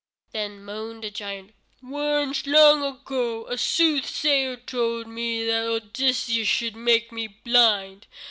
[0.31, 7.11] Then moaned the giant: "Once, long ago, a soothsayer told me that Odysseus should make
[7.11, 8.07] me blind.